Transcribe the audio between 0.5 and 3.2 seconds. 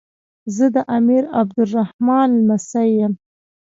زه د امیر عبدالرحمان لمسی یم.